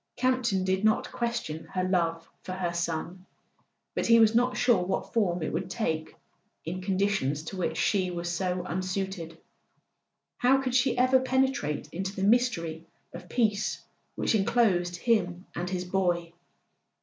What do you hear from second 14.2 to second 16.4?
enclosed him and his boy